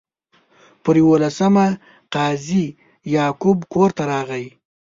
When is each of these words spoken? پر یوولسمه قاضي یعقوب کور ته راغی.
پر 0.83 0.95
یوولسمه 1.01 1.65
قاضي 2.13 2.65
یعقوب 3.13 3.59
کور 3.73 3.89
ته 3.97 4.03
راغی. 4.11 4.45